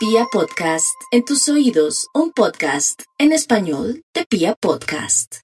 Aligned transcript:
Pia 0.00 0.24
Podcast, 0.32 0.98
en 1.10 1.26
tus 1.26 1.46
oídos, 1.50 2.08
un 2.14 2.32
podcast 2.32 3.02
en 3.18 3.32
español 3.32 4.02
de 4.14 4.24
Pia 4.24 4.54
Podcast. 4.54 5.40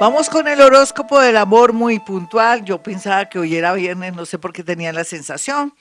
Vamos 0.00 0.30
con 0.30 0.48
el 0.48 0.62
horóscopo 0.62 1.20
del 1.20 1.36
amor 1.36 1.74
muy 1.74 1.98
puntual. 1.98 2.64
Yo 2.64 2.82
pensaba 2.82 3.28
que 3.28 3.38
hoy 3.38 3.56
era 3.56 3.74
viernes, 3.74 4.14
no 4.14 4.24
sé 4.24 4.38
por 4.38 4.54
qué 4.54 4.64
tenía 4.64 4.94
la 4.94 5.04
sensación. 5.04 5.74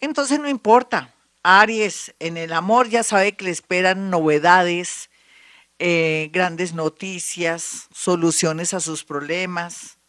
Entonces 0.00 0.40
no 0.40 0.48
importa. 0.48 1.14
Aries, 1.44 2.12
en 2.18 2.38
el 2.38 2.52
amor 2.52 2.88
ya 2.88 3.04
sabe 3.04 3.36
que 3.36 3.44
le 3.44 3.52
esperan 3.52 4.10
novedades, 4.10 5.08
eh, 5.78 6.30
grandes 6.32 6.74
noticias, 6.74 7.86
soluciones 7.94 8.74
a 8.74 8.80
sus 8.80 9.04
problemas, 9.04 10.00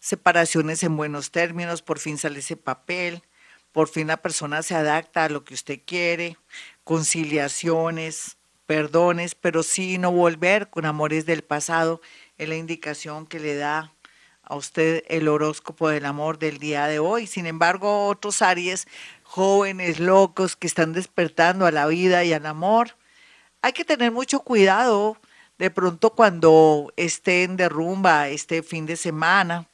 separaciones 0.00 0.82
en 0.82 0.96
buenos 0.96 1.30
términos, 1.30 1.82
por 1.82 1.98
fin 1.98 2.16
sale 2.16 2.38
ese 2.38 2.56
papel, 2.56 3.22
por 3.76 3.88
fin 3.88 4.06
la 4.06 4.16
persona 4.16 4.62
se 4.62 4.74
adapta 4.74 5.24
a 5.24 5.28
lo 5.28 5.44
que 5.44 5.52
usted 5.52 5.80
quiere, 5.84 6.38
conciliaciones, 6.86 8.36
perdones, 8.64 9.34
pero 9.34 9.64
sí 9.64 9.98
no 9.98 10.12
volver 10.12 10.70
con 10.70 10.86
amores 10.86 11.26
del 11.26 11.42
pasado, 11.42 12.00
es 12.38 12.48
la 12.48 12.54
indicación 12.54 13.26
que 13.26 13.40
le 13.40 13.56
da 13.56 13.92
a 14.44 14.54
usted 14.54 15.02
el 15.08 15.26
horóscopo 15.26 15.88
del 15.88 16.06
amor 16.06 16.38
del 16.38 16.58
día 16.60 16.86
de 16.86 17.00
hoy. 17.00 17.26
Sin 17.26 17.46
embargo, 17.46 18.06
otros 18.06 18.40
Aries 18.40 18.86
jóvenes 19.24 19.98
locos 19.98 20.54
que 20.54 20.68
están 20.68 20.92
despertando 20.92 21.66
a 21.66 21.72
la 21.72 21.88
vida 21.88 22.22
y 22.22 22.32
al 22.32 22.46
amor, 22.46 22.96
hay 23.62 23.72
que 23.72 23.84
tener 23.84 24.12
mucho 24.12 24.38
cuidado 24.38 25.16
de 25.58 25.72
pronto 25.72 26.10
cuando 26.10 26.92
estén 26.94 27.56
de 27.56 27.68
rumba 27.68 28.28
este 28.28 28.62
fin 28.62 28.86
de 28.86 28.94
semana 28.94 29.66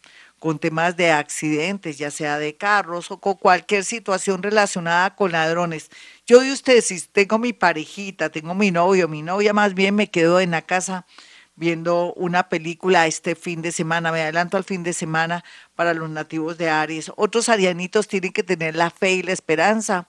con 0.42 0.58
temas 0.58 0.96
de 0.96 1.12
accidentes, 1.12 1.98
ya 1.98 2.10
sea 2.10 2.36
de 2.36 2.56
carros 2.56 3.12
o 3.12 3.20
con 3.20 3.34
cualquier 3.34 3.84
situación 3.84 4.42
relacionada 4.42 5.14
con 5.14 5.30
ladrones. 5.30 5.88
Yo 6.26 6.40
de 6.40 6.50
ustedes, 6.50 6.86
si 6.86 7.00
tengo 7.00 7.38
mi 7.38 7.52
parejita, 7.52 8.28
tengo 8.28 8.52
mi 8.52 8.72
novio, 8.72 9.06
mi 9.06 9.22
novia 9.22 9.52
más 9.52 9.74
bien 9.74 9.94
me 9.94 10.10
quedo 10.10 10.40
en 10.40 10.50
la 10.50 10.62
casa 10.62 11.06
viendo 11.54 12.12
una 12.14 12.48
película 12.48 13.06
este 13.06 13.36
fin 13.36 13.62
de 13.62 13.70
semana, 13.70 14.10
me 14.10 14.20
adelanto 14.20 14.56
al 14.56 14.64
fin 14.64 14.82
de 14.82 14.92
semana 14.94 15.44
para 15.76 15.94
los 15.94 16.10
nativos 16.10 16.58
de 16.58 16.70
Aries. 16.70 17.12
Otros 17.14 17.48
arianitos 17.48 18.08
tienen 18.08 18.32
que 18.32 18.42
tener 18.42 18.74
la 18.74 18.90
fe 18.90 19.12
y 19.12 19.22
la 19.22 19.30
esperanza, 19.30 20.08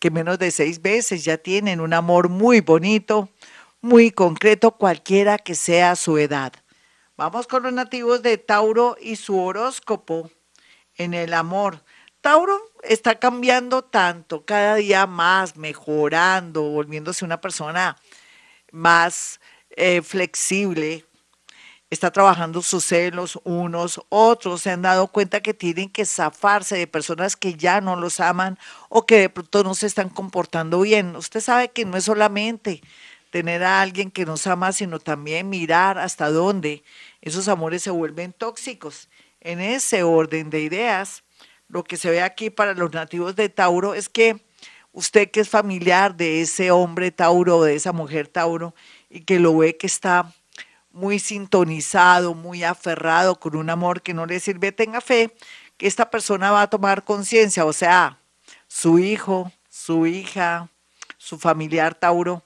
que 0.00 0.10
menos 0.10 0.40
de 0.40 0.50
seis 0.50 0.82
veces 0.82 1.24
ya 1.24 1.38
tienen 1.38 1.78
un 1.78 1.94
amor 1.94 2.30
muy 2.30 2.62
bonito, 2.62 3.28
muy 3.80 4.10
concreto, 4.10 4.72
cualquiera 4.72 5.38
que 5.38 5.54
sea 5.54 5.94
su 5.94 6.18
edad. 6.18 6.52
Vamos 7.18 7.48
con 7.48 7.64
los 7.64 7.72
nativos 7.72 8.22
de 8.22 8.38
Tauro 8.38 8.96
y 9.00 9.16
su 9.16 9.36
horóscopo 9.40 10.30
en 10.94 11.14
el 11.14 11.34
amor. 11.34 11.82
Tauro 12.20 12.60
está 12.84 13.18
cambiando 13.18 13.82
tanto, 13.82 14.44
cada 14.44 14.76
día 14.76 15.04
más, 15.08 15.56
mejorando, 15.56 16.62
volviéndose 16.62 17.24
una 17.24 17.40
persona 17.40 17.96
más 18.70 19.40
eh, 19.70 20.00
flexible, 20.00 21.06
está 21.90 22.12
trabajando 22.12 22.62
sus 22.62 22.84
celos 22.84 23.40
unos, 23.42 24.00
otros 24.10 24.62
se 24.62 24.70
han 24.70 24.82
dado 24.82 25.08
cuenta 25.08 25.40
que 25.40 25.54
tienen 25.54 25.90
que 25.90 26.04
zafarse 26.04 26.76
de 26.76 26.86
personas 26.86 27.34
que 27.34 27.54
ya 27.54 27.80
no 27.80 27.96
los 27.96 28.20
aman 28.20 28.60
o 28.88 29.06
que 29.06 29.18
de 29.18 29.28
pronto 29.28 29.64
no 29.64 29.74
se 29.74 29.86
están 29.86 30.08
comportando 30.08 30.82
bien. 30.82 31.16
Usted 31.16 31.40
sabe 31.40 31.70
que 31.70 31.84
no 31.84 31.96
es 31.96 32.04
solamente 32.04 32.80
tener 33.30 33.62
a 33.64 33.80
alguien 33.80 34.10
que 34.10 34.24
nos 34.24 34.46
ama, 34.46 34.72
sino 34.72 34.98
también 34.98 35.48
mirar 35.48 35.98
hasta 35.98 36.30
dónde 36.30 36.82
esos 37.20 37.48
amores 37.48 37.82
se 37.82 37.90
vuelven 37.90 38.32
tóxicos. 38.32 39.08
En 39.40 39.60
ese 39.60 40.02
orden 40.02 40.50
de 40.50 40.60
ideas, 40.60 41.22
lo 41.68 41.84
que 41.84 41.96
se 41.96 42.10
ve 42.10 42.22
aquí 42.22 42.50
para 42.50 42.74
los 42.74 42.92
nativos 42.92 43.36
de 43.36 43.48
Tauro 43.48 43.94
es 43.94 44.08
que 44.08 44.44
usted 44.92 45.30
que 45.30 45.40
es 45.40 45.48
familiar 45.48 46.16
de 46.16 46.40
ese 46.40 46.70
hombre 46.70 47.10
Tauro 47.10 47.58
o 47.58 47.64
de 47.64 47.76
esa 47.76 47.92
mujer 47.92 48.28
Tauro 48.28 48.74
y 49.10 49.20
que 49.20 49.38
lo 49.38 49.56
ve 49.56 49.76
que 49.76 49.86
está 49.86 50.32
muy 50.90 51.18
sintonizado, 51.18 52.34
muy 52.34 52.64
aferrado 52.64 53.38
con 53.38 53.54
un 53.54 53.70
amor 53.70 54.02
que 54.02 54.14
no 54.14 54.26
le 54.26 54.40
sirve, 54.40 54.72
tenga 54.72 55.00
fe 55.00 55.34
que 55.76 55.86
esta 55.86 56.10
persona 56.10 56.50
va 56.50 56.62
a 56.62 56.70
tomar 56.70 57.04
conciencia, 57.04 57.64
o 57.64 57.72
sea, 57.72 58.18
su 58.66 58.98
hijo, 58.98 59.52
su 59.70 60.06
hija, 60.06 60.68
su 61.16 61.38
familiar 61.38 61.94
Tauro, 61.94 62.42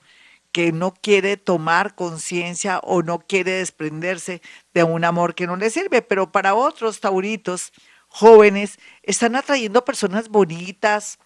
que 0.52 0.70
no 0.70 0.92
quiere 0.92 1.36
tomar 1.38 1.94
conciencia 1.94 2.78
o 2.80 3.02
no 3.02 3.20
quiere 3.20 3.52
desprenderse 3.52 4.42
de 4.74 4.84
un 4.84 5.04
amor 5.04 5.34
que 5.34 5.46
no 5.46 5.56
le 5.56 5.70
sirve, 5.70 6.02
pero 6.02 6.30
para 6.30 6.54
otros 6.54 7.00
tauritos 7.00 7.72
jóvenes 8.08 8.78
están 9.02 9.34
atrayendo 9.34 9.84
personas 9.84 10.28
bonitas, 10.28 11.18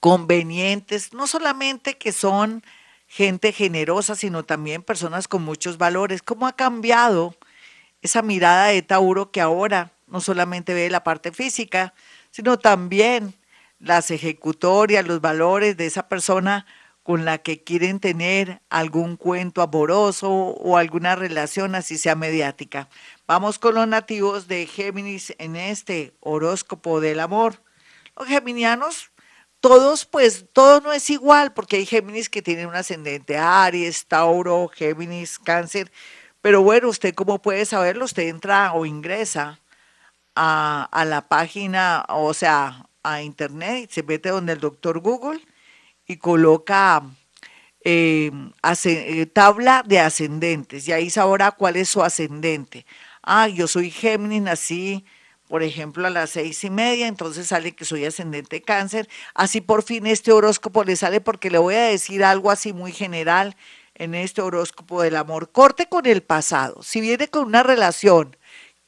convenientes, 0.00 1.12
no 1.12 1.26
solamente 1.26 1.98
que 1.98 2.12
son 2.12 2.62
gente 3.06 3.52
generosa, 3.52 4.16
sino 4.16 4.44
también 4.44 4.82
personas 4.82 5.28
con 5.28 5.42
muchos 5.42 5.78
valores. 5.78 6.22
¿Cómo 6.22 6.46
ha 6.46 6.56
cambiado 6.56 7.36
esa 8.02 8.22
mirada 8.22 8.66
de 8.68 8.82
Tauro 8.82 9.30
que 9.30 9.40
ahora 9.40 9.92
no 10.06 10.20
solamente 10.20 10.74
ve 10.74 10.88
la 10.90 11.04
parte 11.04 11.32
física, 11.32 11.92
sino 12.30 12.58
también 12.58 13.34
las 13.78 14.10
ejecutorias, 14.10 15.06
los 15.06 15.20
valores 15.20 15.76
de 15.76 15.86
esa 15.86 16.08
persona 16.08 16.66
con 17.06 17.24
la 17.24 17.38
que 17.38 17.62
quieren 17.62 18.00
tener 18.00 18.60
algún 18.68 19.16
cuento 19.16 19.62
amoroso 19.62 20.28
o 20.28 20.76
alguna 20.76 21.14
relación 21.14 21.76
así 21.76 21.98
sea 21.98 22.16
mediática. 22.16 22.88
Vamos 23.28 23.60
con 23.60 23.76
los 23.76 23.86
nativos 23.86 24.48
de 24.48 24.66
Géminis 24.66 25.32
en 25.38 25.54
este 25.54 26.14
horóscopo 26.18 27.00
del 27.00 27.20
amor. 27.20 27.62
Los 28.16 28.26
geminianos 28.26 29.12
todos, 29.60 30.04
pues, 30.04 30.46
todo 30.52 30.80
no 30.80 30.92
es 30.92 31.08
igual, 31.08 31.54
porque 31.54 31.76
hay 31.76 31.86
Géminis 31.86 32.28
que 32.28 32.42
tienen 32.42 32.66
un 32.66 32.74
ascendente 32.74 33.38
Aries, 33.38 34.06
Tauro, 34.06 34.66
Géminis, 34.66 35.38
Cáncer. 35.38 35.92
Pero 36.40 36.62
bueno, 36.62 36.88
usted 36.88 37.14
cómo 37.14 37.40
puede 37.40 37.66
saberlo, 37.66 38.06
usted 38.06 38.24
entra 38.24 38.72
o 38.72 38.84
ingresa 38.84 39.60
a, 40.34 40.88
a 40.90 41.04
la 41.04 41.28
página, 41.28 42.04
o 42.08 42.34
sea, 42.34 42.88
a 43.04 43.22
internet, 43.22 43.90
se 43.92 44.02
mete 44.02 44.30
donde 44.30 44.54
el 44.54 44.60
doctor 44.60 44.98
Google 44.98 45.40
y 46.06 46.16
coloca 46.16 47.02
eh, 47.80 48.30
eh, 48.84 49.26
tabla 49.26 49.82
de 49.86 50.00
ascendentes 50.00 50.88
y 50.88 50.92
ahí 50.92 51.10
sabrá 51.10 51.52
cuál 51.52 51.76
es 51.76 51.88
su 51.88 52.02
ascendente. 52.02 52.86
Ah, 53.22 53.48
yo 53.48 53.66
soy 53.68 53.90
Géminis, 53.90 54.42
nací 54.42 55.04
por 55.48 55.62
ejemplo, 55.62 56.06
a 56.06 56.10
las 56.10 56.30
seis 56.30 56.64
y 56.64 56.70
media, 56.70 57.06
entonces 57.06 57.46
sale 57.48 57.72
que 57.72 57.84
soy 57.84 58.04
ascendente 58.04 58.62
cáncer. 58.62 59.08
Así 59.34 59.60
por 59.60 59.82
fin 59.82 60.06
este 60.06 60.32
horóscopo 60.32 60.82
le 60.84 60.96
sale 60.96 61.20
porque 61.20 61.50
le 61.50 61.58
voy 61.58 61.74
a 61.76 61.84
decir 61.84 62.24
algo 62.24 62.50
así 62.50 62.72
muy 62.72 62.92
general 62.92 63.56
en 63.94 64.14
este 64.14 64.42
horóscopo 64.42 65.02
del 65.02 65.16
amor. 65.16 65.52
Corte 65.52 65.88
con 65.88 66.06
el 66.06 66.22
pasado. 66.22 66.82
Si 66.82 67.00
viene 67.00 67.28
con 67.28 67.44
una 67.44 67.62
relación 67.62 68.36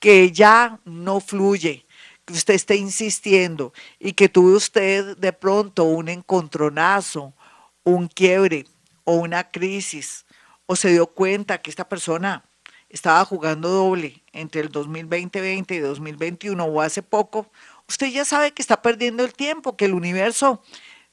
que 0.00 0.32
ya 0.32 0.80
no 0.84 1.20
fluye, 1.20 1.86
usted 2.32 2.54
esté 2.54 2.76
insistiendo 2.76 3.72
y 3.98 4.12
que 4.12 4.28
tuve 4.28 4.54
usted 4.54 5.16
de 5.16 5.32
pronto 5.32 5.84
un 5.84 6.08
encontronazo, 6.08 7.34
un 7.84 8.08
quiebre 8.08 8.66
o 9.04 9.14
una 9.14 9.50
crisis, 9.50 10.26
o 10.66 10.76
se 10.76 10.90
dio 10.90 11.06
cuenta 11.06 11.58
que 11.58 11.70
esta 11.70 11.88
persona 11.88 12.44
estaba 12.88 13.24
jugando 13.24 13.68
doble 13.68 14.22
entre 14.32 14.60
el 14.60 14.68
2020 14.68 15.74
y 15.74 15.78
2021 15.78 16.64
o 16.64 16.80
hace 16.80 17.02
poco, 17.02 17.50
usted 17.88 18.08
ya 18.08 18.24
sabe 18.24 18.52
que 18.52 18.62
está 18.62 18.82
perdiendo 18.82 19.24
el 19.24 19.32
tiempo, 19.32 19.76
que 19.76 19.86
el 19.86 19.94
universo 19.94 20.62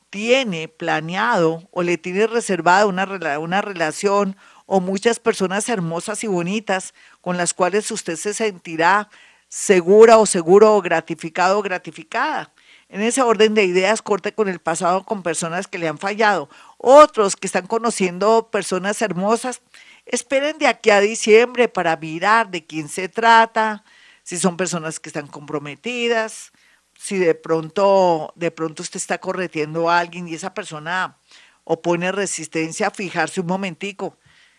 tiene 0.09 0.67
planeado 0.67 1.67
o 1.71 1.83
le 1.83 1.97
tiene 1.97 2.27
reservada 2.27 2.85
una, 2.85 3.05
una 3.39 3.61
relación 3.61 4.37
o 4.65 4.79
muchas 4.79 5.19
personas 5.19 5.67
hermosas 5.69 6.23
y 6.23 6.27
bonitas 6.27 6.93
con 7.21 7.37
las 7.37 7.53
cuales 7.53 7.91
usted 7.91 8.15
se 8.15 8.33
sentirá 8.33 9.09
segura 9.47 10.17
o 10.17 10.25
seguro 10.25 10.75
o 10.75 10.81
gratificado 10.81 11.59
o 11.59 11.61
gratificada. 11.61 12.51
En 12.89 13.01
ese 13.01 13.21
orden 13.21 13.55
de 13.55 13.63
ideas, 13.63 14.01
corte 14.01 14.33
con 14.33 14.47
el 14.47 14.59
pasado 14.59 15.03
con 15.03 15.23
personas 15.23 15.67
que 15.67 15.79
le 15.79 15.87
han 15.87 15.97
fallado. 15.97 16.49
Otros 16.77 17.35
que 17.35 17.47
están 17.47 17.67
conociendo 17.67 18.49
personas 18.51 19.01
hermosas 19.01 19.61
Esperen 20.05 20.59
de 20.59 20.67
aquí 20.67 20.91
a 20.91 20.99
diciembre 21.01 21.67
para 21.67 21.97
mirar 21.97 22.51
de 22.51 22.65
quién 22.65 22.89
se 22.89 23.09
trata, 23.09 23.83
si 24.23 24.37
son 24.37 24.55
personas 24.55 24.99
que 24.99 25.09
están 25.09 25.27
comprometidas, 25.27 26.51
si 26.97 27.17
de 27.17 27.33
pronto, 27.33 28.31
de 28.35 28.51
pronto 28.51 28.83
usted 28.83 28.97
está 28.97 29.17
corretiendo 29.17 29.89
a 29.89 29.99
alguien 29.99 30.27
y 30.27 30.35
esa 30.35 30.53
persona 30.53 31.17
opone 31.63 32.11
resistencia, 32.11 32.91
fijarse 32.91 33.41
un 33.41 33.47
momentico. 33.47 34.17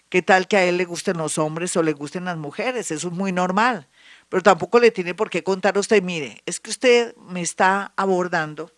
¿Qué 0.08 0.22
tal 0.22 0.49
que 0.49 0.56
a 0.56 0.64
él 0.64 0.76
le 0.78 0.84
gusten 0.84 1.16
los 1.16 1.38
hombres 1.38 1.76
o 1.76 1.82
le 1.82 1.93
gusten 1.93 2.25
las 2.25 2.37
mujeres? 2.37 2.90
Eso 2.90 3.08
es 3.08 3.14
muy 3.14 3.32
normal. 3.32 3.88
Pero 4.28 4.43
tampoco 4.43 4.78
le 4.81 4.90
tiene 4.90 5.14
por 5.14 5.31
qué 5.31 5.43
contar 5.43 5.76
a 5.76 5.81
usted, 5.81 6.02
mire, 6.02 6.43
es 6.46 6.58
que 6.61 6.70
usted 6.70 7.14
me 7.17 7.43
está 7.43 7.93
abordando 7.96 8.73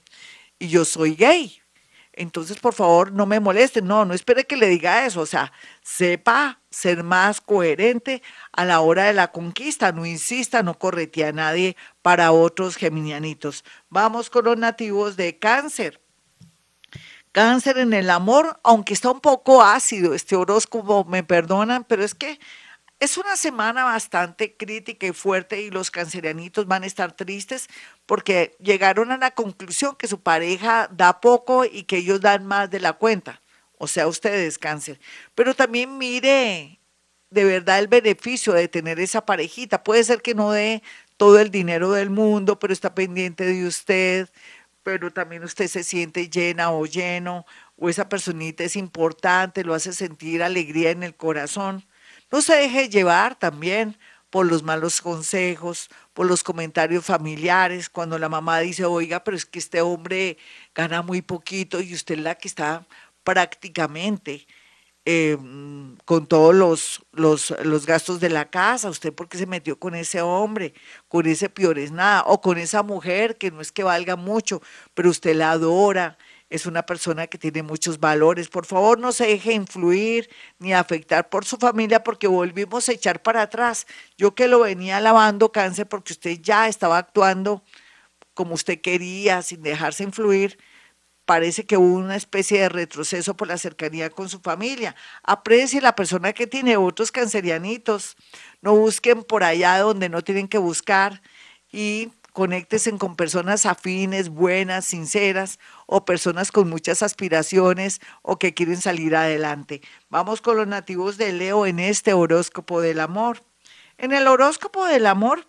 y 0.59 0.69
yo 0.69 0.85
soy 0.85 1.15
gay. 1.15 1.61
Entonces, 2.19 2.59
por 2.59 2.75
favor, 2.75 3.13
no 3.13 3.27
me 3.27 3.39
moleste. 3.39 3.81
No, 3.81 4.05
no 4.05 4.13
espere 4.13 4.45
que 4.45 4.57
le 4.57 4.67
diga 4.67 5.07
eso. 5.07 5.21
O 5.21 5.27
sea, 5.27 5.53
sepa 5.83 6.61
ser 6.69 7.05
más 7.05 7.41
coherente 7.41 8.23
a 8.53 8.65
la 8.65 8.81
hora 8.81 9.05
de 9.05 9.13
la 9.13 9.31
conquista. 9.31 9.93
No 9.93 10.05
insista, 10.05 10.65
no 10.65 10.77
correte 10.77 11.25
a 11.25 11.33
nadie 11.33 11.77
para 12.03 12.33
otros 12.33 12.75
geminianitos. 12.75 13.65
Vamos 13.89 14.31
con 14.31 14.47
los 14.47 14.59
nativos 14.59 15.17
de 15.17 15.39
cáncer. 15.39 16.01
Cáncer 17.31 17.79
en 17.79 17.93
el 17.93 18.11
amor, 18.11 18.59
aunque 18.65 18.95
está 18.95 19.13
un 19.13 19.21
poco 19.21 19.63
ácido 19.63 20.13
este 20.13 20.35
horóscopo, 20.35 21.05
me 21.05 21.23
perdonan, 21.23 21.85
pero 21.85 22.03
es 22.03 22.17
que 22.17 22.41
es 23.01 23.17
una 23.17 23.37
semana 23.37 23.85
bastante 23.85 24.57
crítica 24.57 25.07
y 25.07 25.13
fuerte 25.13 25.61
y 25.63 25.71
los 25.71 25.91
cancerianitos 25.91 26.67
van 26.67 26.83
a 26.83 26.87
estar 26.87 27.13
tristes 27.13 27.69
porque 28.07 28.57
llegaron 28.59 29.13
a 29.13 29.19
la 29.19 29.31
conclusión 29.33 29.97
que 29.97 30.09
su 30.09 30.21
pareja 30.21 30.89
da 30.93 31.21
poco 31.21 31.65
y 31.65 31.85
que 31.85 31.99
ellos 31.99 32.21
dan 32.21 32.47
más 32.47 32.71
de 32.71 32.81
la 32.81 32.95
cuenta. 32.95 33.43
O 33.79 33.87
sea, 33.87 34.09
ustedes 34.09 34.59
cáncer. 34.59 35.01
Pero 35.35 35.55
también 35.55 35.99
mire 35.99 36.81
de 37.31 37.45
verdad 37.45 37.79
el 37.79 37.89
beneficio 37.89 38.53
de 38.53 38.69
tener 38.69 38.99
esa 39.01 39.25
parejita. 39.25 39.85
Puede 39.85 40.05
ser 40.05 40.23
que 40.23 40.35
no 40.35 40.51
dé 40.53 40.83
todo 41.17 41.39
el 41.41 41.51
dinero 41.51 41.93
del 41.93 42.11
mundo, 42.11 42.59
pero 42.59 42.73
está 42.73 42.95
pendiente 42.95 43.45
de 43.45 43.67
usted, 43.67 44.29
pero 44.83 45.13
también 45.13 45.45
usted 45.45 45.69
se 45.69 45.85
siente 45.85 46.31
llena 46.31 46.71
o 46.73 46.87
lleno, 46.87 47.47
o 47.77 47.89
esa 47.89 48.09
personita 48.09 48.65
es 48.65 48.77
importante, 48.77 49.65
lo 49.65 49.75
hace 49.75 49.93
sentir 49.93 50.43
alegría 50.43 50.91
en 50.91 51.03
el 51.03 51.15
corazón. 51.17 51.85
No 52.31 52.43
se 52.43 52.55
deje 52.55 52.89
llevar 52.89 53.39
también 53.39 53.97
por 54.31 54.47
los 54.47 54.63
malos 54.63 55.01
consejos, 55.01 55.89
por 56.13 56.27
los 56.27 56.43
comentarios 56.45 57.05
familiares, 57.05 57.89
cuando 57.89 58.19
la 58.19 58.29
mamá 58.29 58.59
dice, 58.61 58.85
oiga, 58.85 59.25
pero 59.25 59.37
es 59.37 59.47
que 59.47 59.59
este 59.59 59.81
hombre 59.81 60.37
gana 60.75 61.03
muy 61.03 61.23
poquito 61.23 61.81
y 61.81 61.95
usted 61.95 62.17
es 62.17 62.21
la 62.21 62.35
que 62.35 62.49
está 62.49 62.87
prácticamente 63.25 64.47
eh, 65.11 65.39
con 66.05 66.27
todos 66.27 66.55
los, 66.55 67.03
los, 67.13 67.55
los, 67.65 67.87
gastos 67.87 68.21
de 68.21 68.29
la 68.29 68.51
casa, 68.51 68.91
usted 68.91 69.15
porque 69.15 69.39
se 69.39 69.47
metió 69.47 69.79
con 69.79 69.95
ese 69.95 70.21
hombre, 70.21 70.75
con 71.09 71.27
ese 71.27 71.49
peor 71.49 71.79
es 71.79 71.93
nada, 71.93 72.25
o 72.27 72.43
con 72.43 72.59
esa 72.59 72.83
mujer 72.83 73.39
que 73.39 73.51
no 73.51 73.63
es 73.63 73.73
que 73.73 73.85
valga 73.85 74.17
mucho, 74.17 74.61
pero 74.93 75.09
usted 75.09 75.35
la 75.35 75.53
adora, 75.53 76.19
es 76.51 76.67
una 76.67 76.85
persona 76.85 77.27
que 77.27 77.39
tiene 77.39 77.63
muchos 77.63 78.01
valores. 78.01 78.49
Por 78.49 78.67
favor, 78.67 78.99
no 78.99 79.13
se 79.13 79.27
deje 79.27 79.53
influir 79.53 80.31
ni 80.59 80.73
afectar 80.73 81.29
por 81.29 81.45
su 81.45 81.57
familia 81.57 82.03
porque 82.03 82.27
volvimos 82.27 82.89
a 82.89 82.93
echar 82.93 83.23
para 83.23 83.43
atrás. 83.43 83.87
Yo 84.17 84.35
que 84.35 84.49
lo 84.49 84.61
venía 84.61 85.01
lavando 85.01 85.53
cáncer 85.53 85.89
porque 85.89 86.13
usted 86.13 86.39
ya 86.41 86.69
estaba 86.69 86.99
actuando 86.99 87.63
como 88.35 88.55
usted 88.55 88.81
quería, 88.81 89.43
sin 89.43 89.63
dejarse 89.63 90.05
influir, 90.05 90.59
parece 91.25 91.67
que 91.67 91.77
hubo 91.77 91.99
una 91.99 92.17
especie 92.17 92.61
de 92.61 92.69
retroceso 92.69 93.37
por 93.37 93.49
la 93.49 93.59
cercanía 93.59 94.11
con 94.11 94.29
su 94.29 94.41
familia. 94.41 94.95
Aprecie 95.25 95.81
la 95.81 95.97
persona 95.97 96.33
que 96.33 96.47
tiene 96.47 96.77
otros 96.77 97.13
cancerianitos. 97.13 98.17
No 98.63 98.77
busquen 98.77 99.25
por 99.25 99.45
allá 99.45 99.79
donde 99.81 100.09
no 100.09 100.23
tienen 100.23 100.49
que 100.49 100.59
buscar 100.59 101.21
y 101.73 102.11
conéctense 102.39 102.97
con 102.99 103.17
personas 103.17 103.67
afines, 103.67 104.29
buenas, 104.29 104.85
sinceras 104.85 105.59
o 105.87 106.05
personas 106.05 106.53
con 106.53 106.71
muchas 106.71 107.03
aspiraciones 107.03 108.01
o 108.23 108.39
que 108.39 108.55
quieren 108.55 108.81
salir 108.81 109.17
adelante. 109.17 109.83
Vamos 110.09 110.41
con 110.41 110.57
los 110.57 110.69
nativos 110.69 111.19
de 111.19 111.33
Leo 111.33 111.67
en 111.67 111.81
este 111.81 112.13
horóscopo 112.13 112.81
del 112.81 113.01
amor. 113.01 113.43
En 113.97 114.13
el 114.13 114.29
horóscopo 114.29 114.87
del 114.87 115.07
amor, 115.07 115.49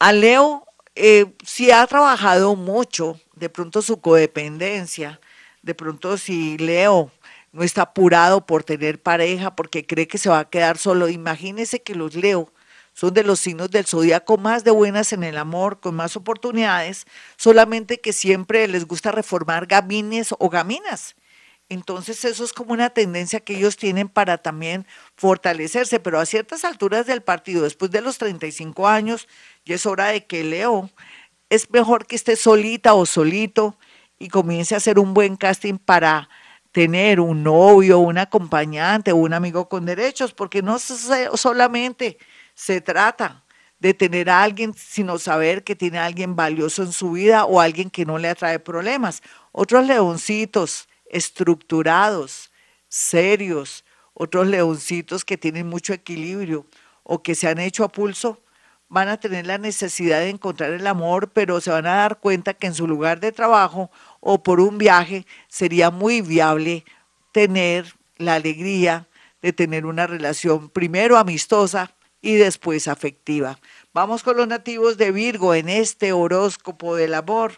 a 0.00 0.12
Leo 0.12 0.66
eh, 0.96 1.26
si 1.44 1.70
ha 1.70 1.86
trabajado 1.86 2.56
mucho, 2.56 3.20
de 3.36 3.48
pronto 3.48 3.80
su 3.80 4.00
codependencia, 4.00 5.20
de 5.62 5.76
pronto 5.76 6.18
si 6.18 6.58
Leo 6.58 7.12
no 7.52 7.62
está 7.62 7.82
apurado 7.82 8.44
por 8.44 8.64
tener 8.64 9.00
pareja 9.00 9.54
porque 9.54 9.86
cree 9.86 10.08
que 10.08 10.18
se 10.18 10.30
va 10.30 10.40
a 10.40 10.50
quedar 10.50 10.78
solo, 10.78 11.08
imagínese 11.08 11.80
que 11.80 11.94
los 11.94 12.16
Leo 12.16 12.52
son 12.94 13.12
de 13.12 13.24
los 13.24 13.40
signos 13.40 13.70
del 13.70 13.84
zodiaco 13.84 14.38
más 14.38 14.64
de 14.64 14.70
buenas 14.70 15.12
en 15.12 15.24
el 15.24 15.36
amor, 15.36 15.80
con 15.80 15.94
más 15.96 16.16
oportunidades, 16.16 17.06
solamente 17.36 18.00
que 18.00 18.12
siempre 18.12 18.66
les 18.68 18.86
gusta 18.86 19.12
reformar 19.12 19.66
gamines 19.66 20.34
o 20.38 20.48
gaminas. 20.48 21.16
Entonces 21.68 22.24
eso 22.24 22.44
es 22.44 22.52
como 22.52 22.72
una 22.72 22.90
tendencia 22.90 23.40
que 23.40 23.56
ellos 23.56 23.76
tienen 23.76 24.08
para 24.08 24.38
también 24.38 24.86
fortalecerse, 25.16 25.98
pero 25.98 26.20
a 26.20 26.26
ciertas 26.26 26.64
alturas 26.64 27.06
del 27.06 27.22
partido, 27.22 27.64
después 27.64 27.90
de 27.90 28.00
los 28.00 28.18
35 28.18 28.86
años, 28.86 29.28
ya 29.64 29.74
es 29.74 29.86
hora 29.86 30.06
de 30.08 30.24
que 30.24 30.44
Leo 30.44 30.90
es 31.50 31.70
mejor 31.70 32.06
que 32.06 32.16
esté 32.16 32.36
solita 32.36 32.94
o 32.94 33.06
solito 33.06 33.76
y 34.18 34.28
comience 34.28 34.74
a 34.74 34.78
hacer 34.78 34.98
un 34.98 35.14
buen 35.14 35.36
casting 35.36 35.78
para 35.78 36.28
tener 36.70 37.18
un 37.20 37.42
novio, 37.42 37.98
un 37.98 38.18
acompañante 38.18 39.12
o 39.12 39.16
un 39.16 39.32
amigo 39.32 39.68
con 39.68 39.84
derechos, 39.84 40.34
porque 40.34 40.62
no 40.62 40.78
solamente 40.78 42.18
se 42.54 42.80
trata 42.80 43.44
de 43.78 43.92
tener 43.92 44.30
a 44.30 44.42
alguien, 44.42 44.72
sino 44.74 45.18
saber 45.18 45.64
que 45.64 45.76
tiene 45.76 45.98
a 45.98 46.06
alguien 46.06 46.36
valioso 46.36 46.82
en 46.82 46.92
su 46.92 47.12
vida 47.12 47.44
o 47.44 47.60
alguien 47.60 47.90
que 47.90 48.06
no 48.06 48.18
le 48.18 48.28
atrae 48.28 48.58
problemas. 48.58 49.22
Otros 49.52 49.86
leoncitos 49.86 50.88
estructurados, 51.06 52.50
serios, 52.88 53.84
otros 54.14 54.46
leoncitos 54.46 55.24
que 55.24 55.36
tienen 55.36 55.68
mucho 55.68 55.92
equilibrio 55.92 56.66
o 57.02 57.22
que 57.22 57.34
se 57.34 57.48
han 57.48 57.58
hecho 57.58 57.84
a 57.84 57.88
pulso, 57.88 58.40
van 58.88 59.08
a 59.08 59.18
tener 59.18 59.46
la 59.46 59.58
necesidad 59.58 60.20
de 60.20 60.30
encontrar 60.30 60.70
el 60.70 60.86
amor, 60.86 61.30
pero 61.32 61.60
se 61.60 61.70
van 61.70 61.86
a 61.86 61.96
dar 61.96 62.20
cuenta 62.20 62.54
que 62.54 62.68
en 62.68 62.74
su 62.74 62.86
lugar 62.86 63.20
de 63.20 63.32
trabajo 63.32 63.90
o 64.20 64.42
por 64.42 64.60
un 64.60 64.78
viaje 64.78 65.26
sería 65.48 65.90
muy 65.90 66.20
viable 66.20 66.84
tener 67.32 67.92
la 68.16 68.36
alegría 68.36 69.08
de 69.42 69.52
tener 69.52 69.84
una 69.84 70.06
relación 70.06 70.70
primero 70.70 71.18
amistosa 71.18 71.94
y 72.24 72.36
después 72.36 72.88
afectiva. 72.88 73.58
Vamos 73.92 74.22
con 74.22 74.38
los 74.38 74.48
nativos 74.48 74.96
de 74.96 75.12
Virgo 75.12 75.54
en 75.54 75.68
este 75.68 76.12
horóscopo 76.12 76.96
del 76.96 77.12
amor. 77.12 77.52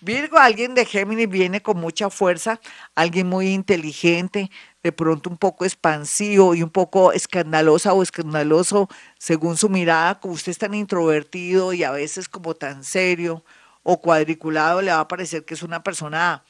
Virgo, 0.00 0.38
alguien 0.38 0.74
de 0.74 0.86
Géminis 0.86 1.28
viene 1.28 1.60
con 1.60 1.76
mucha 1.76 2.08
fuerza, 2.08 2.58
alguien 2.94 3.28
muy 3.28 3.48
inteligente, 3.48 4.50
de 4.82 4.92
pronto 4.92 5.28
un 5.28 5.36
poco 5.36 5.66
expansivo 5.66 6.54
y 6.54 6.62
un 6.62 6.70
poco 6.70 7.12
escandalosa 7.12 7.92
o 7.92 8.02
escandaloso 8.02 8.88
según 9.18 9.58
su 9.58 9.68
mirada, 9.68 10.18
como 10.18 10.34
usted 10.34 10.52
es 10.52 10.58
tan 10.58 10.72
introvertido 10.72 11.74
y 11.74 11.84
a 11.84 11.90
veces 11.90 12.30
como 12.30 12.54
tan 12.54 12.84
serio 12.84 13.44
o 13.82 14.00
cuadriculado, 14.00 14.80
le 14.80 14.90
va 14.90 15.00
a 15.00 15.08
parecer 15.08 15.44
que 15.44 15.52
es 15.52 15.62
una 15.62 15.82
persona 15.82 16.44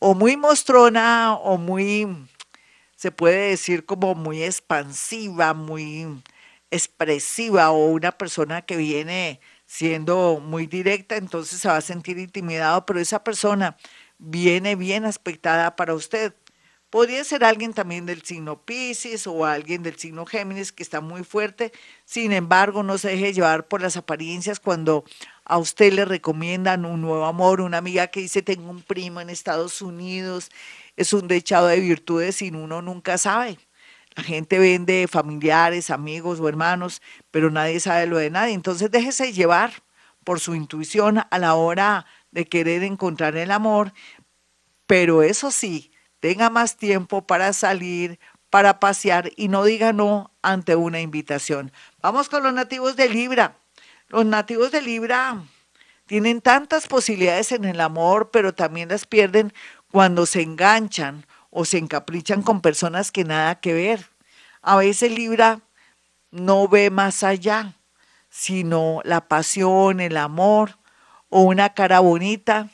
o 0.00 0.14
muy 0.14 0.36
mostrona 0.36 1.34
o 1.34 1.58
muy, 1.58 2.08
se 2.96 3.12
puede 3.12 3.50
decir 3.50 3.86
como 3.86 4.16
muy 4.16 4.42
expansiva, 4.42 5.54
muy 5.54 6.08
expresiva 6.70 7.70
o 7.70 7.86
una 7.86 8.12
persona 8.12 8.62
que 8.62 8.76
viene 8.76 9.40
siendo 9.66 10.40
muy 10.42 10.66
directa, 10.66 11.16
entonces 11.16 11.60
se 11.60 11.68
va 11.68 11.76
a 11.76 11.80
sentir 11.82 12.18
intimidado, 12.18 12.86
pero 12.86 13.00
esa 13.00 13.22
persona 13.24 13.76
viene 14.18 14.76
bien 14.76 15.04
aspectada 15.04 15.76
para 15.76 15.94
usted. 15.94 16.34
Podría 16.90 17.22
ser 17.22 17.44
alguien 17.44 17.74
también 17.74 18.06
del 18.06 18.22
signo 18.22 18.64
Pisces 18.64 19.26
o 19.26 19.44
alguien 19.44 19.82
del 19.82 19.98
signo 19.98 20.24
Géminis 20.24 20.72
que 20.72 20.82
está 20.82 21.02
muy 21.02 21.22
fuerte. 21.22 21.70
Sin 22.06 22.32
embargo, 22.32 22.82
no 22.82 22.96
se 22.96 23.08
deje 23.08 23.34
llevar 23.34 23.68
por 23.68 23.82
las 23.82 23.98
apariencias 23.98 24.58
cuando 24.58 25.04
a 25.44 25.58
usted 25.58 25.92
le 25.92 26.06
recomiendan 26.06 26.86
un 26.86 27.02
nuevo 27.02 27.26
amor, 27.26 27.60
una 27.60 27.78
amiga 27.78 28.06
que 28.06 28.20
dice 28.20 28.40
tengo 28.40 28.70
un 28.70 28.82
primo 28.82 29.20
en 29.20 29.28
Estados 29.28 29.82
Unidos, 29.82 30.50
es 30.96 31.12
un 31.12 31.28
dechado 31.28 31.66
de 31.66 31.80
virtudes 31.80 32.40
y 32.40 32.48
uno 32.50 32.80
nunca 32.80 33.18
sabe. 33.18 33.58
La 34.18 34.24
gente 34.24 34.58
vende 34.58 35.06
familiares, 35.06 35.90
amigos 35.90 36.40
o 36.40 36.48
hermanos, 36.48 37.02
pero 37.30 37.52
nadie 37.52 37.78
sabe 37.78 38.08
lo 38.08 38.18
de 38.18 38.30
nadie. 38.30 38.52
Entonces 38.52 38.90
déjese 38.90 39.32
llevar 39.32 39.84
por 40.24 40.40
su 40.40 40.56
intuición 40.56 41.18
a 41.30 41.38
la 41.38 41.54
hora 41.54 42.04
de 42.32 42.44
querer 42.44 42.82
encontrar 42.82 43.36
el 43.36 43.52
amor, 43.52 43.92
pero 44.88 45.22
eso 45.22 45.52
sí, 45.52 45.92
tenga 46.18 46.50
más 46.50 46.76
tiempo 46.76 47.28
para 47.28 47.52
salir, 47.52 48.18
para 48.50 48.80
pasear 48.80 49.30
y 49.36 49.46
no 49.46 49.62
diga 49.62 49.92
no 49.92 50.32
ante 50.42 50.74
una 50.74 51.00
invitación. 51.00 51.70
Vamos 52.02 52.28
con 52.28 52.42
los 52.42 52.52
nativos 52.52 52.96
de 52.96 53.08
Libra. 53.08 53.60
Los 54.08 54.26
nativos 54.26 54.72
de 54.72 54.82
Libra 54.82 55.44
tienen 56.06 56.40
tantas 56.40 56.88
posibilidades 56.88 57.52
en 57.52 57.64
el 57.64 57.80
amor, 57.80 58.30
pero 58.32 58.52
también 58.52 58.88
las 58.88 59.06
pierden 59.06 59.52
cuando 59.92 60.26
se 60.26 60.42
enganchan 60.42 61.24
o 61.50 61.64
se 61.64 61.78
encaprichan 61.78 62.42
con 62.42 62.60
personas 62.60 63.10
que 63.10 63.24
nada 63.24 63.60
que 63.60 63.72
ver. 63.72 64.06
A 64.62 64.76
veces 64.76 65.12
Libra 65.12 65.60
no 66.30 66.68
ve 66.68 66.90
más 66.90 67.22
allá, 67.22 67.74
sino 68.28 69.00
la 69.04 69.28
pasión, 69.28 70.00
el 70.00 70.16
amor, 70.16 70.78
o 71.30 71.42
una 71.42 71.74
cara 71.74 72.00
bonita, 72.00 72.68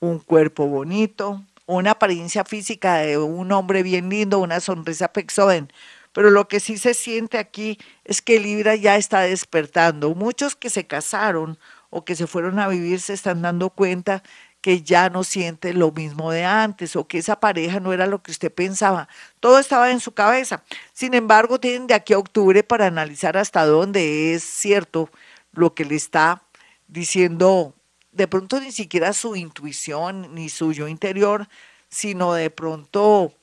un 0.00 0.18
cuerpo 0.18 0.66
bonito, 0.66 1.42
una 1.66 1.92
apariencia 1.92 2.44
física 2.44 2.96
de 2.96 3.18
un 3.18 3.50
hombre 3.52 3.82
bien 3.82 4.10
lindo, 4.10 4.38
una 4.38 4.60
sonrisa 4.60 5.12
pexoden. 5.12 5.72
Pero 6.12 6.30
lo 6.30 6.46
que 6.46 6.60
sí 6.60 6.78
se 6.78 6.94
siente 6.94 7.38
aquí 7.38 7.78
es 8.04 8.22
que 8.22 8.38
Libra 8.38 8.76
ya 8.76 8.96
está 8.96 9.20
despertando. 9.20 10.14
Muchos 10.14 10.54
que 10.54 10.70
se 10.70 10.86
casaron 10.86 11.58
o 11.90 12.04
que 12.04 12.14
se 12.14 12.26
fueron 12.26 12.60
a 12.60 12.68
vivir 12.68 13.00
se 13.00 13.14
están 13.14 13.42
dando 13.42 13.70
cuenta 13.70 14.22
que 14.64 14.80
ya 14.80 15.10
no 15.10 15.24
siente 15.24 15.74
lo 15.74 15.92
mismo 15.92 16.30
de 16.30 16.46
antes 16.46 16.96
o 16.96 17.06
que 17.06 17.18
esa 17.18 17.38
pareja 17.38 17.80
no 17.80 17.92
era 17.92 18.06
lo 18.06 18.22
que 18.22 18.30
usted 18.30 18.50
pensaba. 18.50 19.10
Todo 19.38 19.58
estaba 19.58 19.90
en 19.90 20.00
su 20.00 20.12
cabeza. 20.14 20.64
Sin 20.94 21.12
embargo, 21.12 21.60
tienen 21.60 21.86
de 21.86 21.92
aquí 21.92 22.14
a 22.14 22.18
octubre 22.18 22.62
para 22.62 22.86
analizar 22.86 23.36
hasta 23.36 23.66
dónde 23.66 24.32
es 24.32 24.42
cierto 24.42 25.10
lo 25.52 25.74
que 25.74 25.84
le 25.84 25.96
está 25.96 26.44
diciendo, 26.88 27.74
de 28.10 28.26
pronto 28.26 28.58
ni 28.58 28.72
siquiera 28.72 29.12
su 29.12 29.36
intuición 29.36 30.34
ni 30.34 30.48
su 30.48 30.72
yo 30.72 30.88
interior, 30.88 31.46
sino 31.90 32.32
de 32.32 32.48
pronto 32.48 33.34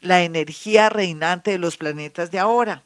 la 0.00 0.22
energía 0.22 0.88
reinante 0.88 1.50
de 1.50 1.58
los 1.58 1.76
planetas 1.76 2.30
de 2.30 2.38
ahora. 2.38 2.84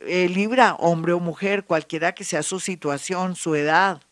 Eh, 0.00 0.28
Libra, 0.28 0.74
hombre 0.74 1.14
o 1.14 1.20
mujer, 1.20 1.64
cualquiera 1.64 2.12
que 2.12 2.24
sea 2.24 2.42
su 2.42 2.60
situación, 2.60 3.34
su 3.34 3.54
edad, 3.54 4.02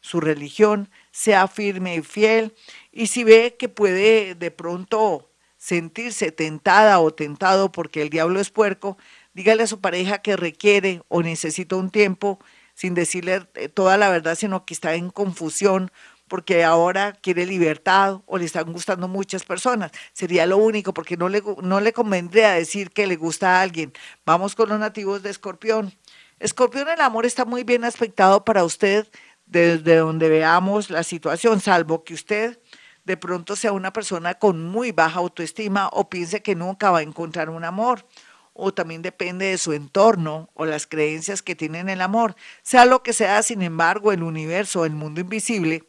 su 0.00 0.20
religión, 0.20 0.90
sea 1.14 1.46
firme 1.46 1.94
y 1.94 2.02
fiel. 2.02 2.52
Y 2.90 3.06
si 3.06 3.22
ve 3.22 3.54
que 3.56 3.68
puede 3.68 4.34
de 4.34 4.50
pronto 4.50 5.30
sentirse 5.56 6.32
tentada 6.32 6.98
o 6.98 7.14
tentado 7.14 7.70
porque 7.70 8.02
el 8.02 8.10
diablo 8.10 8.40
es 8.40 8.50
puerco, 8.50 8.98
dígale 9.32 9.62
a 9.62 9.68
su 9.68 9.80
pareja 9.80 10.18
que 10.18 10.36
requiere 10.36 11.02
o 11.06 11.22
necesita 11.22 11.76
un 11.76 11.90
tiempo 11.90 12.40
sin 12.74 12.94
decirle 12.94 13.46
eh, 13.54 13.68
toda 13.68 13.96
la 13.96 14.10
verdad, 14.10 14.34
sino 14.34 14.66
que 14.66 14.74
está 14.74 14.96
en 14.96 15.08
confusión 15.08 15.92
porque 16.26 16.64
ahora 16.64 17.12
quiere 17.12 17.46
libertad 17.46 18.20
o 18.26 18.36
le 18.36 18.46
están 18.46 18.72
gustando 18.72 19.06
muchas 19.06 19.44
personas. 19.44 19.92
Sería 20.12 20.46
lo 20.46 20.56
único, 20.56 20.92
porque 20.92 21.16
no 21.16 21.28
le, 21.28 21.44
no 21.62 21.80
le 21.80 21.92
convendría 21.92 22.50
decir 22.52 22.90
que 22.90 23.06
le 23.06 23.14
gusta 23.14 23.58
a 23.58 23.62
alguien. 23.62 23.92
Vamos 24.26 24.56
con 24.56 24.68
los 24.68 24.80
nativos 24.80 25.22
de 25.22 25.30
Escorpión. 25.30 25.94
Escorpión, 26.40 26.88
el 26.88 27.00
amor 27.00 27.24
está 27.24 27.44
muy 27.44 27.62
bien 27.62 27.84
aspectado 27.84 28.44
para 28.44 28.64
usted 28.64 29.06
desde 29.46 29.96
donde 29.96 30.28
veamos 30.28 30.90
la 30.90 31.02
situación, 31.02 31.60
salvo 31.60 32.04
que 32.04 32.14
usted 32.14 32.58
de 33.04 33.16
pronto 33.16 33.54
sea 33.54 33.72
una 33.72 33.92
persona 33.92 34.34
con 34.34 34.64
muy 34.64 34.92
baja 34.92 35.18
autoestima 35.18 35.88
o 35.92 36.08
piense 36.08 36.42
que 36.42 36.54
nunca 36.54 36.90
va 36.90 36.98
a 36.98 37.02
encontrar 37.02 37.50
un 37.50 37.64
amor 37.64 38.06
o 38.54 38.72
también 38.72 39.02
depende 39.02 39.46
de 39.46 39.58
su 39.58 39.72
entorno 39.72 40.48
o 40.54 40.64
las 40.64 40.86
creencias 40.86 41.42
que 41.42 41.56
tiene 41.56 41.80
en 41.80 41.88
el 41.88 42.00
amor. 42.00 42.36
Sea 42.62 42.84
lo 42.86 43.02
que 43.02 43.12
sea, 43.12 43.42
sin 43.42 43.62
embargo, 43.62 44.12
el 44.12 44.22
universo, 44.22 44.84
el 44.84 44.92
mundo 44.92 45.20
invisible, 45.20 45.84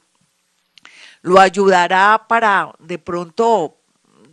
lo 1.22 1.40
ayudará 1.40 2.26
para 2.28 2.74
de 2.80 2.98
pronto, 2.98 3.78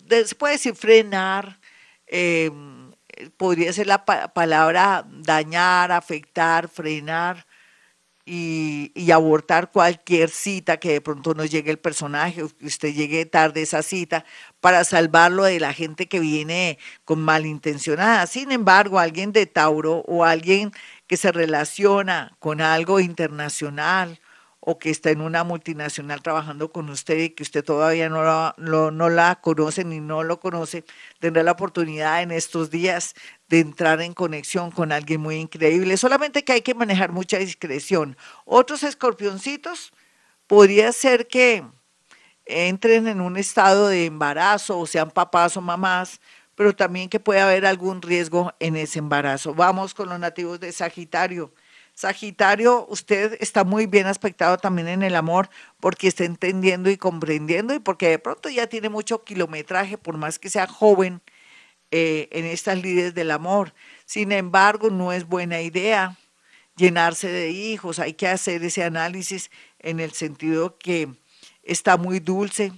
después 0.06 0.54
decir 0.54 0.74
frenar, 0.74 1.58
em, 2.06 2.92
podría 3.36 3.72
ser 3.72 3.86
la 3.86 4.04
palabra 4.04 5.04
dañar, 5.08 5.92
afectar, 5.92 6.68
frenar, 6.68 7.46
y, 8.24 9.10
abortar 9.12 9.70
cualquier 9.70 10.30
cita 10.30 10.78
que 10.78 10.92
de 10.92 11.00
pronto 11.00 11.34
no 11.34 11.44
llegue 11.44 11.70
el 11.70 11.78
personaje 11.78 12.42
o 12.42 12.48
que 12.48 12.66
usted 12.66 12.94
llegue 12.94 13.26
tarde 13.26 13.60
a 13.60 13.62
esa 13.64 13.82
cita 13.82 14.24
para 14.60 14.84
salvarlo 14.84 15.44
de 15.44 15.60
la 15.60 15.74
gente 15.74 16.08
que 16.08 16.20
viene 16.20 16.78
con 17.04 17.20
malintencionada. 17.20 18.26
Sin 18.26 18.52
embargo, 18.52 18.98
alguien 18.98 19.32
de 19.32 19.46
Tauro 19.46 19.98
o 20.06 20.24
alguien 20.24 20.72
que 21.06 21.16
se 21.16 21.32
relaciona 21.32 22.34
con 22.38 22.60
algo 22.60 23.00
internacional 23.00 24.18
o 24.64 24.78
que 24.78 24.90
está 24.90 25.10
en 25.10 25.20
una 25.20 25.42
multinacional 25.42 26.22
trabajando 26.22 26.70
con 26.70 26.88
usted 26.88 27.18
y 27.18 27.30
que 27.30 27.42
usted 27.42 27.64
todavía 27.64 28.08
no 28.08 28.22
la, 28.22 28.54
no 28.58 29.10
la 29.10 29.40
conoce 29.40 29.84
ni 29.84 29.98
no 29.98 30.22
lo 30.22 30.38
conoce, 30.38 30.84
tendrá 31.18 31.42
la 31.42 31.50
oportunidad 31.50 32.22
en 32.22 32.30
estos 32.30 32.70
días 32.70 33.14
de 33.48 33.58
entrar 33.58 34.00
en 34.00 34.14
conexión 34.14 34.70
con 34.70 34.92
alguien 34.92 35.20
muy 35.20 35.34
increíble. 35.34 35.96
Solamente 35.96 36.44
que 36.44 36.52
hay 36.52 36.62
que 36.62 36.76
manejar 36.76 37.10
mucha 37.10 37.38
discreción. 37.38 38.16
Otros 38.44 38.84
escorpioncitos 38.84 39.92
podría 40.46 40.92
ser 40.92 41.26
que 41.26 41.64
entren 42.46 43.08
en 43.08 43.20
un 43.20 43.36
estado 43.36 43.88
de 43.88 44.06
embarazo 44.06 44.78
o 44.78 44.86
sean 44.86 45.10
papás 45.10 45.56
o 45.56 45.60
mamás, 45.60 46.20
pero 46.54 46.72
también 46.72 47.08
que 47.08 47.18
puede 47.18 47.40
haber 47.40 47.66
algún 47.66 48.00
riesgo 48.00 48.52
en 48.60 48.76
ese 48.76 49.00
embarazo. 49.00 49.54
Vamos 49.54 49.92
con 49.92 50.08
los 50.08 50.20
nativos 50.20 50.60
de 50.60 50.70
Sagitario. 50.70 51.52
Sagitario, 51.94 52.86
usted 52.88 53.36
está 53.40 53.64
muy 53.64 53.86
bien 53.86 54.06
aspectado 54.06 54.56
también 54.56 54.88
en 54.88 55.02
el 55.02 55.14
amor 55.14 55.50
porque 55.78 56.08
está 56.08 56.24
entendiendo 56.24 56.90
y 56.90 56.96
comprendiendo 56.96 57.74
y 57.74 57.80
porque 57.80 58.08
de 58.08 58.18
pronto 58.18 58.48
ya 58.48 58.66
tiene 58.66 58.88
mucho 58.88 59.24
kilometraje, 59.24 59.98
por 59.98 60.16
más 60.16 60.38
que 60.38 60.48
sea 60.48 60.66
joven 60.66 61.20
eh, 61.90 62.28
en 62.32 62.46
estas 62.46 62.82
líderes 62.82 63.14
del 63.14 63.30
amor. 63.30 63.74
Sin 64.06 64.32
embargo, 64.32 64.90
no 64.90 65.12
es 65.12 65.26
buena 65.26 65.60
idea 65.60 66.16
llenarse 66.76 67.28
de 67.28 67.50
hijos, 67.50 67.98
hay 67.98 68.14
que 68.14 68.28
hacer 68.28 68.64
ese 68.64 68.82
análisis 68.82 69.50
en 69.78 70.00
el 70.00 70.12
sentido 70.12 70.78
que 70.78 71.08
está 71.62 71.98
muy 71.98 72.18
dulce 72.18 72.72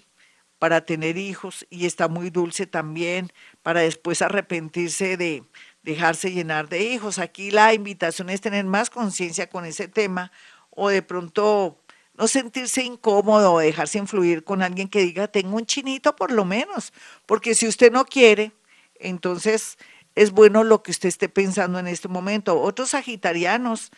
para 0.58 0.84
tener 0.84 1.16
hijos 1.16 1.66
y 1.70 1.86
está 1.86 2.08
muy 2.08 2.30
dulce 2.30 2.66
también 2.66 3.32
para 3.62 3.80
después 3.80 4.22
arrepentirse 4.22 5.16
de, 5.16 5.44
dejarse 5.84 6.32
llenar 6.32 6.68
de 6.68 6.82
hijos. 6.82 7.18
Aquí 7.18 7.50
la 7.50 7.72
invitación 7.74 8.30
es 8.30 8.40
tener 8.40 8.64
más 8.64 8.90
conciencia 8.90 9.48
con 9.48 9.64
ese 9.64 9.86
tema 9.86 10.32
o 10.70 10.88
de 10.88 11.02
pronto 11.02 11.78
no 12.16 12.26
sentirse 12.26 12.82
incómodo 12.82 13.52
o 13.52 13.58
dejarse 13.58 13.98
influir 13.98 14.44
con 14.44 14.62
alguien 14.62 14.88
que 14.88 15.02
diga, 15.02 15.28
tengo 15.28 15.56
un 15.56 15.66
chinito 15.66 16.16
por 16.16 16.30
lo 16.30 16.44
menos, 16.44 16.92
porque 17.26 17.54
si 17.54 17.66
usted 17.66 17.92
no 17.92 18.04
quiere, 18.04 18.52
entonces 18.96 19.78
es 20.14 20.30
bueno 20.30 20.64
lo 20.64 20.82
que 20.82 20.92
usted 20.92 21.08
esté 21.08 21.28
pensando 21.28 21.78
en 21.78 21.88
este 21.88 22.08
momento. 22.08 22.60
Otros 22.60 22.90
sagitarianos 22.90 23.90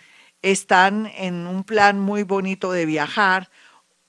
están 0.42 1.06
en 1.16 1.46
un 1.46 1.62
plan 1.64 2.00
muy 2.00 2.22
bonito 2.22 2.72
de 2.72 2.86
viajar 2.86 3.50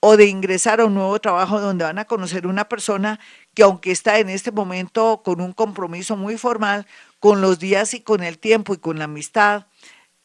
o 0.00 0.16
de 0.16 0.26
ingresar 0.26 0.80
a 0.80 0.86
un 0.86 0.94
nuevo 0.94 1.18
trabajo 1.20 1.60
donde 1.60 1.84
van 1.84 1.98
a 1.98 2.06
conocer 2.06 2.46
una 2.46 2.68
persona 2.68 3.20
que 3.58 3.64
aunque 3.64 3.90
está 3.90 4.20
en 4.20 4.28
este 4.28 4.52
momento 4.52 5.22
con 5.24 5.40
un 5.40 5.52
compromiso 5.52 6.16
muy 6.16 6.38
formal, 6.38 6.86
con 7.18 7.40
los 7.40 7.58
días 7.58 7.92
y 7.92 8.00
con 8.00 8.22
el 8.22 8.38
tiempo 8.38 8.72
y 8.72 8.76
con 8.76 9.00
la 9.00 9.06
amistad, 9.06 9.66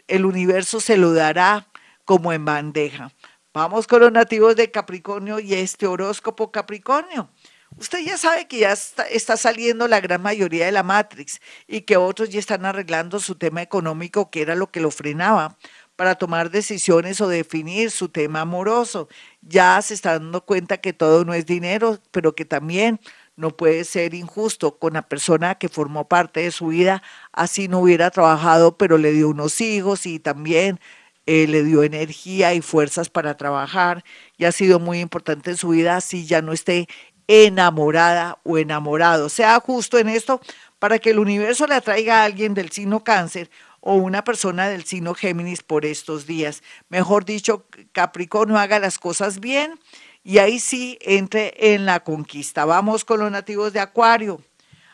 el 0.08 0.28
universo 0.28 0.80
se 0.80 0.98
lo 0.98 1.16
dará 1.16 1.68
como 2.06 2.32
en 2.32 2.46
bandeja. 2.46 3.12
Vamos 3.52 3.88
con 3.88 4.02
los 4.02 4.12
nativos 4.12 4.56
de 4.56 4.70
Capricornio 4.70 5.40
y 5.40 5.56
este 5.56 5.88
horóscopo 5.88 6.52
Capricornio. 6.52 7.28
Usted 7.76 8.06
ya 8.06 8.20
sabe 8.20 8.48
que 8.48 8.60
ya 8.60 8.74
está, 8.74 9.36
saliendo 9.36 9.88
la 9.88 10.00
gran 10.00 10.22
mayoría 10.22 10.68
de 10.68 10.72
la 10.72 10.84
Matrix 10.84 11.42
y 11.68 11.82
que 11.82 11.98
otros 11.98 12.30
ya 12.30 12.40
están 12.40 12.68
arreglando 12.68 13.20
su 13.20 13.34
tema 13.34 13.64
económico, 13.64 14.30
que 14.30 14.44
era 14.44 14.54
lo 14.54 14.70
que 14.70 14.80
lo 14.80 14.92
frenaba 14.92 15.58
para 15.96 16.16
tomar 16.16 16.50
decisiones 16.50 17.22
o 17.22 17.28
definir 17.28 17.92
su 17.92 18.10
tema 18.10 18.42
amoroso. 18.42 19.10
Ya 19.42 19.82
se 19.82 19.94
está 19.94 20.14
dando 20.14 20.46
cuenta 20.46 20.78
que 20.78 20.94
todo 20.94 21.26
no 21.26 21.34
es 21.34 21.46
dinero, 21.46 22.00
pero 22.12 22.36
que 22.36 22.46
también 22.46 23.00
no 23.36 23.56
puede 23.56 23.84
ser 23.84 24.14
injusto 24.14 24.78
con 24.78 24.94
la 24.94 25.02
persona 25.02 25.56
que 25.56 25.70
formó 25.70 26.08
parte 26.08 26.42
de 26.42 26.52
su 26.52 26.68
vida, 26.68 27.02
así 27.32 27.68
no 27.68 27.80
hubiera 27.80 28.12
trabajado, 28.12 28.78
pero 28.78 28.98
le 28.98 29.12
dio 29.12 29.30
unos 29.30 29.60
hijos 29.62 30.06
y 30.06 30.20
también 30.20 30.80
eh, 31.26 31.48
le 31.48 31.64
dio 31.64 31.84
energía 31.84 32.54
y 32.54 32.62
fuerzas 32.62 33.10
para 33.10 33.38
trabajar 33.38 34.04
y 34.38 34.46
ha 34.46 34.52
sido 34.52 34.80
muy 34.80 35.00
importante 35.00 35.52
en 35.52 35.58
su 35.58 35.70
vida, 35.70 35.96
así 35.96 36.26
ya 36.26 36.42
no 36.42 36.54
esté 36.54 36.88
enamorada 37.28 38.40
o 38.44 38.58
enamorado. 38.58 39.30
Sea 39.30 39.60
justo 39.60 39.98
en 39.98 40.10
esto 40.10 40.42
para 40.80 41.00
que 41.00 41.12
el 41.12 41.20
universo 41.20 41.66
le 41.66 41.76
atraiga 41.76 42.22
a 42.22 42.26
alguien 42.26 42.54
del 42.54 42.72
signo 42.72 43.04
cáncer 43.04 43.50
o 43.80 43.96
una 43.96 44.24
persona 44.24 44.68
del 44.70 44.86
signo 44.86 45.14
Géminis 45.14 45.64
por 45.64 45.86
estos 45.86 46.26
días. 46.26 46.64
Mejor 46.90 47.26
dicho, 47.26 47.66
Capricornio 47.92 48.58
haga 48.58 48.80
las 48.80 49.00
cosas 49.00 49.40
bien 49.40 49.80
y 50.24 50.38
ahí 50.38 50.60
sí 50.60 50.98
entre 51.02 51.54
en 51.74 51.86
la 51.86 52.00
conquista. 52.02 52.66
Vamos 52.66 53.04
con 53.04 53.20
los 53.20 53.32
nativos 53.32 53.74
de 53.74 53.80
Acuario. 53.80 54.42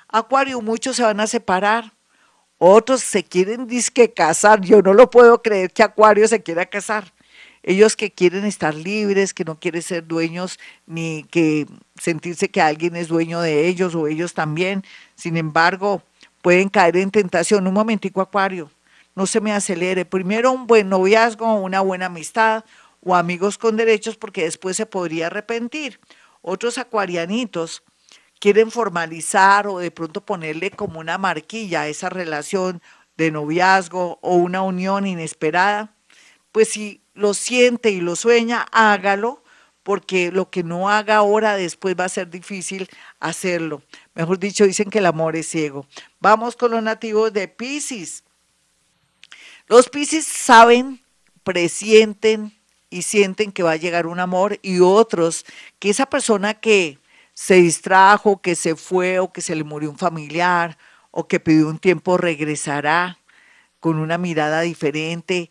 Acuario, 0.08 0.62
muchos 0.62 0.96
se 0.96 1.04
van 1.04 1.20
a 1.20 1.28
separar, 1.28 1.94
otros 2.58 3.02
se 3.02 3.24
quieren 3.24 3.68
disque 3.68 4.12
casar. 4.12 4.62
Yo 4.62 4.82
no 4.82 4.94
lo 4.94 5.10
puedo 5.10 5.42
creer 5.42 5.72
que 5.72 5.84
Acuario 5.84 6.28
se 6.28 6.42
quiera 6.42 6.66
casar. 6.66 7.14
Ellos 7.62 7.96
que 7.96 8.12
quieren 8.12 8.46
estar 8.46 8.74
libres, 8.74 9.34
que 9.34 9.44
no 9.44 9.60
quieren 9.60 9.82
ser 9.82 10.08
dueños 10.08 10.60
ni 10.88 11.26
que 11.26 11.68
sentirse 12.02 12.50
que 12.50 12.62
alguien 12.62 12.96
es 12.96 13.10
dueño 13.10 13.42
de 13.42 13.68
ellos 13.68 13.94
o 13.96 14.08
ellos 14.08 14.34
también. 14.34 14.84
Sin 15.16 15.38
embargo, 15.38 16.02
pueden 16.42 16.70
caer 16.70 16.98
en 16.98 17.12
tentación. 17.12 17.68
Un 17.68 17.74
momentico, 17.74 18.22
Acuario, 18.22 18.72
no 19.16 19.28
se 19.28 19.42
me 19.42 19.52
acelere. 19.52 20.06
Primero 20.06 20.52
un 20.52 20.68
buen 20.68 20.90
noviazgo, 20.90 21.54
una 21.56 21.82
buena 21.82 22.08
amistad, 22.08 22.64
o 23.02 23.16
amigos 23.16 23.58
con 23.58 23.78
derechos 23.78 24.18
porque 24.18 24.44
después 24.44 24.78
se 24.78 24.86
podría 24.86 25.28
arrepentir. 25.28 26.00
Otros 26.42 26.78
acuarianitos 26.78 27.84
quieren 28.40 28.72
formalizar 28.72 29.68
o 29.68 29.80
de 29.80 29.92
pronto 29.92 30.26
ponerle 30.26 30.72
como 30.72 31.00
una 31.00 31.18
marquilla 31.18 31.82
a 31.82 31.88
esa 31.88 32.10
relación 32.10 32.82
de 33.18 33.32
noviazgo 33.32 34.20
o 34.22 34.36
una 34.36 34.62
unión 34.62 35.06
inesperada. 35.06 35.94
Pues 36.52 36.70
si 36.70 37.02
lo 37.14 37.34
siente 37.34 37.92
y 37.92 38.00
lo 38.00 38.16
sueña, 38.16 38.66
hágalo, 38.72 39.44
porque 39.84 40.32
lo 40.32 40.50
que 40.50 40.64
no 40.64 40.90
haga 40.90 41.18
ahora 41.18 41.56
después 41.56 41.96
va 42.00 42.06
a 42.06 42.10
ser 42.10 42.30
difícil 42.30 42.90
hacerlo. 43.20 43.82
Mejor 44.14 44.40
dicho, 44.40 44.66
dicen 44.66 44.90
que 44.90 45.00
el 45.00 45.06
amor 45.06 45.36
es 45.36 45.48
ciego. 45.48 45.86
Vamos 46.20 46.56
con 46.56 46.72
los 46.72 46.84
nativos 46.84 47.34
de 47.34 47.48
Pisces. 47.48 48.24
Los 49.68 49.90
Pisces 49.90 50.26
saben, 50.26 51.02
presienten, 51.44 52.59
y 52.90 53.04
sienten 53.04 53.52
que 53.52 53.64
va 53.64 53.72
a 53.72 53.76
llegar 53.78 54.08
un 54.08 54.20
amor 54.20 54.60
y 54.62 54.80
otros 54.80 55.46
que 55.80 55.90
esa 55.90 56.08
persona 56.08 56.54
que 56.56 57.00
se 57.34 57.56
distrajo, 57.56 58.42
que 58.42 58.56
se 58.56 58.76
fue 58.76 59.20
o 59.20 59.32
que 59.32 59.42
se 59.42 59.56
le 59.56 59.64
murió 59.64 59.90
un 59.90 59.98
familiar 59.98 60.78
o 61.12 61.28
que 61.28 61.40
pidió 61.40 61.68
un 61.70 61.80
tiempo 61.80 62.18
regresará 62.18 63.20
con 63.80 63.98
una 64.00 64.18
mirada 64.18 64.62
diferente. 64.62 65.50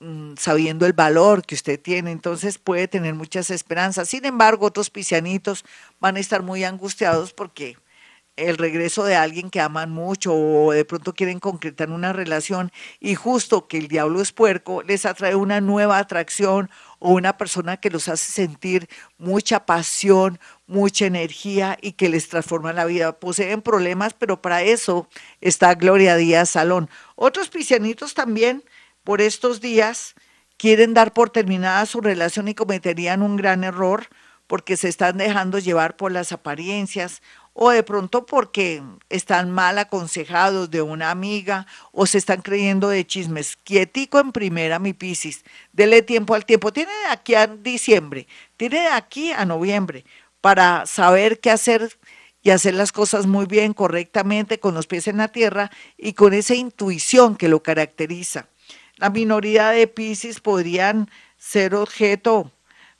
mm, 0.00 0.34
sabiendo 0.38 0.86
el 0.86 0.94
valor 0.94 1.44
que 1.46 1.54
usted 1.54 1.80
tiene, 1.80 2.10
entonces 2.12 2.58
puede 2.58 2.88
tener 2.88 3.14
muchas 3.14 3.50
esperanzas. 3.50 4.08
Sin 4.08 4.24
embargo, 4.26 4.66
otros 4.66 4.90
piscianitos 4.90 5.64
van 6.00 6.16
a 6.16 6.20
estar 6.20 6.42
muy 6.42 6.64
angustiados 6.64 7.32
porque 7.34 7.76
el 8.48 8.56
regreso 8.58 9.04
de 9.04 9.16
alguien 9.16 9.50
que 9.50 9.60
aman 9.60 9.90
mucho 9.90 10.34
o 10.34 10.72
de 10.72 10.84
pronto 10.84 11.14
quieren 11.14 11.40
concretar 11.40 11.90
una 11.90 12.12
relación 12.12 12.72
y 12.98 13.14
justo 13.14 13.68
que 13.68 13.78
el 13.78 13.88
diablo 13.88 14.20
es 14.20 14.32
puerco, 14.32 14.82
les 14.82 15.06
atrae 15.06 15.34
una 15.34 15.60
nueva 15.60 15.98
atracción 15.98 16.70
o 16.98 17.12
una 17.12 17.36
persona 17.36 17.78
que 17.78 17.90
los 17.90 18.08
hace 18.08 18.32
sentir 18.32 18.88
mucha 19.18 19.66
pasión, 19.66 20.38
mucha 20.66 21.06
energía 21.06 21.78
y 21.80 21.92
que 21.92 22.08
les 22.08 22.28
transforma 22.28 22.72
la 22.72 22.84
vida. 22.84 23.18
Poseen 23.18 23.62
problemas, 23.62 24.14
pero 24.14 24.40
para 24.40 24.62
eso 24.62 25.08
está 25.40 25.74
Gloria 25.74 26.16
Díaz 26.16 26.50
Salón. 26.50 26.88
Otros 27.16 27.48
piscianitos 27.48 28.14
también 28.14 28.64
por 29.04 29.20
estos 29.20 29.60
días 29.60 30.14
quieren 30.56 30.94
dar 30.94 31.12
por 31.12 31.30
terminada 31.30 31.86
su 31.86 32.00
relación 32.00 32.48
y 32.48 32.54
cometerían 32.54 33.22
un 33.22 33.36
gran 33.36 33.64
error 33.64 34.08
porque 34.46 34.76
se 34.76 34.88
están 34.88 35.16
dejando 35.16 35.60
llevar 35.60 35.96
por 35.96 36.10
las 36.10 36.32
apariencias 36.32 37.22
o 37.52 37.70
de 37.70 37.82
pronto 37.82 38.26
porque 38.26 38.82
están 39.08 39.50
mal 39.50 39.78
aconsejados 39.78 40.70
de 40.70 40.82
una 40.82 41.10
amiga 41.10 41.66
o 41.92 42.06
se 42.06 42.18
están 42.18 42.42
creyendo 42.42 42.88
de 42.88 43.06
chismes. 43.06 43.56
Quietico 43.56 44.20
en 44.20 44.32
primera, 44.32 44.78
mi 44.78 44.92
Piscis. 44.92 45.44
Dele 45.72 46.02
tiempo 46.02 46.34
al 46.34 46.46
tiempo. 46.46 46.72
Tiene 46.72 46.92
de 46.92 47.12
aquí 47.12 47.34
a 47.34 47.46
diciembre, 47.46 48.26
tiene 48.56 48.80
de 48.80 48.88
aquí 48.88 49.32
a 49.32 49.44
noviembre 49.44 50.04
para 50.40 50.86
saber 50.86 51.40
qué 51.40 51.50
hacer 51.50 51.98
y 52.42 52.50
hacer 52.50 52.74
las 52.74 52.92
cosas 52.92 53.26
muy 53.26 53.46
bien, 53.46 53.74
correctamente, 53.74 54.58
con 54.58 54.74
los 54.74 54.86
pies 54.86 55.08
en 55.08 55.18
la 55.18 55.28
tierra 55.28 55.70
y 55.98 56.14
con 56.14 56.32
esa 56.32 56.54
intuición 56.54 57.36
que 57.36 57.48
lo 57.48 57.62
caracteriza. 57.62 58.46
La 58.96 59.10
minoría 59.10 59.70
de 59.70 59.86
Piscis 59.86 60.40
podrían 60.40 61.10
ser 61.36 61.74
objeto 61.74 62.50